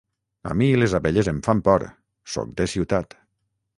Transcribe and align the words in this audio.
A 0.51 0.55
mi 0.61 0.69
les 0.83 0.95
abelles 0.99 1.29
em 1.33 1.41
fan 1.49 1.61
por; 1.67 1.85
sóc 2.37 2.57
de 2.63 2.67
ciutat. 2.73 3.19